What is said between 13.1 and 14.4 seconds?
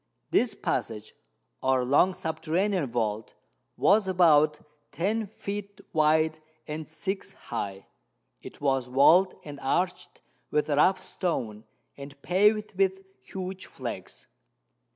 huge flags.